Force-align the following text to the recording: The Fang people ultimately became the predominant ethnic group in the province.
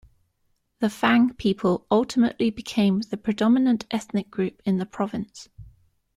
The 0.79 0.89
Fang 0.89 1.35
people 1.35 1.85
ultimately 1.91 2.49
became 2.49 3.01
the 3.01 3.17
predominant 3.17 3.85
ethnic 3.91 4.31
group 4.31 4.59
in 4.65 4.77
the 4.79 4.87
province. 4.87 5.47